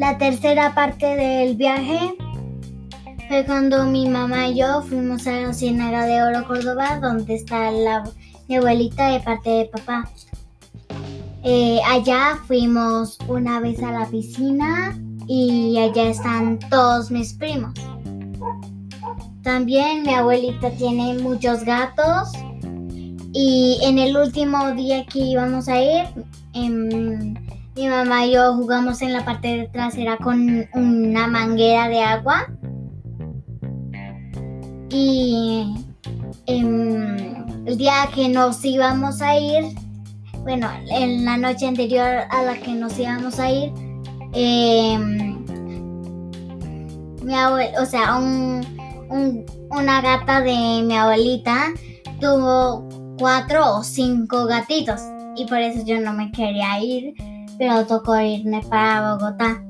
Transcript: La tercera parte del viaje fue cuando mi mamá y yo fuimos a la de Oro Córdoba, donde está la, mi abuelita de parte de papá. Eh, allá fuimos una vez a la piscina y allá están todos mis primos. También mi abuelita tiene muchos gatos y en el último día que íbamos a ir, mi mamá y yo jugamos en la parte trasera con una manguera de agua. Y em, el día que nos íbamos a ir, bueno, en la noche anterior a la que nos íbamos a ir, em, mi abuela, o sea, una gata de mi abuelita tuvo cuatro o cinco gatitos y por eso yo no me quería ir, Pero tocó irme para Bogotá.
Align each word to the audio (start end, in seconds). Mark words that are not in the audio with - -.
La 0.00 0.16
tercera 0.16 0.74
parte 0.74 1.04
del 1.04 1.56
viaje 1.56 2.14
fue 3.28 3.44
cuando 3.44 3.84
mi 3.84 4.08
mamá 4.08 4.48
y 4.48 4.56
yo 4.56 4.80
fuimos 4.80 5.26
a 5.26 5.32
la 5.32 6.06
de 6.06 6.22
Oro 6.22 6.48
Córdoba, 6.48 6.98
donde 7.02 7.34
está 7.34 7.70
la, 7.70 8.04
mi 8.48 8.56
abuelita 8.56 9.10
de 9.10 9.20
parte 9.20 9.50
de 9.50 9.64
papá. 9.66 10.08
Eh, 11.44 11.80
allá 11.86 12.38
fuimos 12.46 13.18
una 13.28 13.60
vez 13.60 13.82
a 13.82 13.92
la 13.92 14.06
piscina 14.06 14.98
y 15.26 15.76
allá 15.76 16.04
están 16.04 16.58
todos 16.70 17.10
mis 17.10 17.34
primos. 17.34 17.74
También 19.42 20.04
mi 20.04 20.14
abuelita 20.14 20.70
tiene 20.70 21.18
muchos 21.18 21.62
gatos 21.62 22.32
y 23.34 23.78
en 23.82 23.98
el 23.98 24.16
último 24.16 24.72
día 24.72 25.04
que 25.04 25.18
íbamos 25.18 25.68
a 25.68 25.78
ir, 25.78 26.06
mi 26.88 26.89
mamá 27.90 28.26
y 28.26 28.32
yo 28.32 28.54
jugamos 28.54 29.02
en 29.02 29.12
la 29.12 29.24
parte 29.24 29.68
trasera 29.72 30.16
con 30.16 30.66
una 30.74 31.26
manguera 31.26 31.88
de 31.88 32.00
agua. 32.00 32.46
Y 34.90 35.74
em, 36.46 37.66
el 37.66 37.76
día 37.76 38.08
que 38.14 38.28
nos 38.28 38.64
íbamos 38.64 39.20
a 39.22 39.38
ir, 39.38 39.64
bueno, 40.42 40.68
en 40.90 41.24
la 41.24 41.36
noche 41.36 41.66
anterior 41.66 42.24
a 42.30 42.42
la 42.42 42.54
que 42.54 42.72
nos 42.72 42.98
íbamos 42.98 43.38
a 43.38 43.50
ir, 43.50 43.72
em, 44.32 45.44
mi 47.22 47.34
abuela, 47.34 47.82
o 47.82 47.86
sea, 47.86 48.16
una 49.70 50.00
gata 50.00 50.40
de 50.40 50.82
mi 50.82 50.96
abuelita 50.96 51.68
tuvo 52.20 52.88
cuatro 53.18 53.76
o 53.76 53.84
cinco 53.84 54.46
gatitos 54.46 55.00
y 55.36 55.44
por 55.46 55.58
eso 55.58 55.84
yo 55.84 56.00
no 56.00 56.12
me 56.12 56.30
quería 56.32 56.82
ir, 56.82 57.14
Pero 57.58 57.86
tocó 57.86 58.18
irme 58.20 58.62
para 58.68 59.14
Bogotá. 59.14 59.62